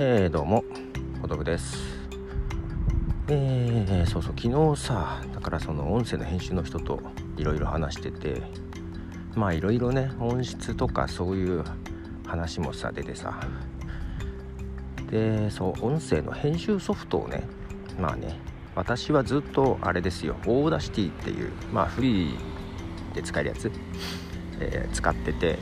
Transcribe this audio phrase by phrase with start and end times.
[0.00, 0.62] えー、どうも、
[1.20, 1.76] 孤独です。
[3.26, 7.00] えー、そうそう、昨日さ、だからその音声の編集の人と
[7.36, 8.40] いろいろ話してて、
[9.34, 11.64] まあいろいろね、音質とかそういう
[12.24, 13.40] 話もさ、出てさ、
[15.10, 17.42] で、そう、音声の編集ソフトをね、
[17.98, 18.38] まあね、
[18.76, 23.72] 私はずっとあれですよ、 Audacity っていう、まあフリーで使えるやつ、
[24.60, 25.58] えー、使ってて、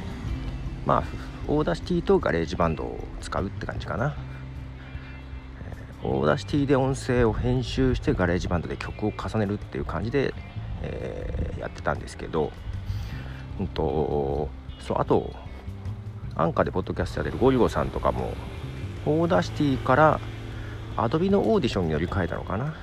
[0.85, 1.05] まあ
[1.49, 4.15] Audacity と GarageBand を使うって感じかな、
[6.07, 10.33] Audacity で音声を編集して GarageBand で曲を重ねるっていう感じで、
[10.83, 12.53] えー、やってたんですけど、
[13.59, 14.49] うんと
[14.79, 15.33] そうあと
[16.37, 18.33] アンカーでポッドキャストやってるゴリゴさんとかも
[19.07, 20.21] Audacity から
[20.97, 22.75] Adobe のオーディションに乗り換えたのかな、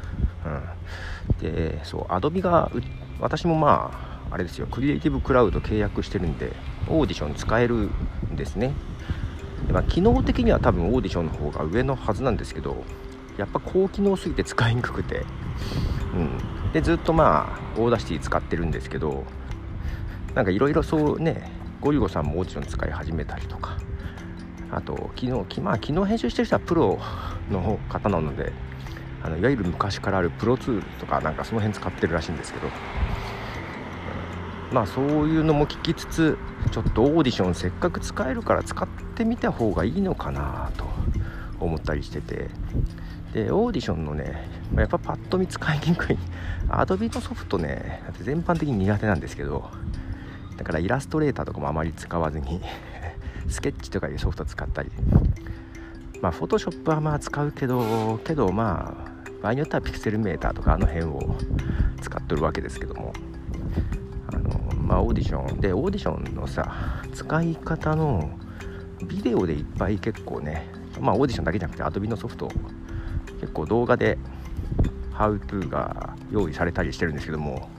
[0.45, 2.71] うん、でそう Adobe が
[3.19, 3.91] 私もま
[4.29, 6.51] ああれですよ Creative Cloud 契約してるんで
[6.89, 7.89] オーディション使える
[8.31, 8.73] んですね。
[9.67, 12.83] で、まあ、機能的には多分オーディションの方が上のはずなんですけど
[13.37, 15.25] やっぱ高機能すぎて使いにくくて、
[16.15, 19.23] うん、でずっとまあ Audacity 使ってるんですけど
[20.35, 23.77] なんかいろいろそうねゴリゴさんもオーディション使い始めたりとか。
[24.75, 26.99] あと昨日まあ昨日編集してる人はプロ
[27.51, 28.51] の方なので
[29.21, 32.67] あのいわゆる昔からあるプロツールとかなんかその辺使ってるらしいんですけど。
[34.71, 36.35] まあそういうのも聞きつつ
[36.71, 40.85] ちょっとオーディションせっかく使えるから使ってみた方がいいのかなと。
[41.63, 42.49] 思ったりしてて。
[43.33, 46.17] でオーディションのねやっぱパッと見使いにくい。
[46.69, 49.69] Adobe のソフトね全般的に苦手なんですけど
[50.57, 52.61] だからイラストレーターとかもあまり使わずに
[53.49, 54.91] スケッチとかいうソフト使ったり。
[56.21, 61.35] まあフォトショップはまあ使うけどけどまあ場合によってはピクセルメーターとかあの辺を
[62.01, 63.13] 使っとるわけですけども。
[64.27, 65.59] あのまあ、オーディション。
[65.59, 68.29] でオーディションのさ使い方の
[69.07, 70.65] ビデオでいっぱい結構ね
[70.99, 72.49] まあオーディションだけじゃなくて Adobe のソフト
[73.39, 74.17] 結構動画で
[75.13, 77.69] How to が用意されたりしてるんですけども、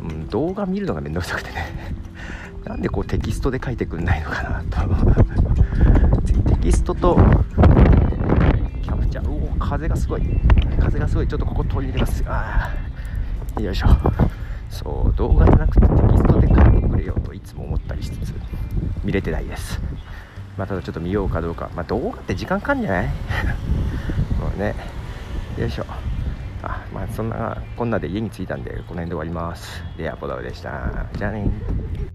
[0.00, 1.66] うん、動画見るのがめんどくさくてね。
[2.64, 4.80] なんでこうテキストで書いてくんないのかなと。
[6.50, 7.16] テキストと、
[8.82, 9.30] キャプチャー。
[9.30, 10.22] おお風がすごい。
[10.78, 11.28] 風がすごい。
[11.28, 12.22] ちょっとここ取り入れます。
[12.26, 12.70] あ
[13.58, 13.88] よいしょ。
[14.68, 18.34] そう動画じゃなくてテキストで書いてくれよといつも思ったりしつつ
[19.04, 19.80] 見れてないです。
[20.60, 21.70] まあ、ただちょっと見ようかどうか。
[21.74, 23.06] まあ動画って時間かかんじゃない？
[24.38, 24.74] もうね。
[25.56, 25.86] よいしょ。
[26.62, 29.82] あまあそんなこんなで家に着いたんでこの辺で終わります。
[29.96, 31.06] ではポダウでした。
[31.16, 32.09] じゃあね。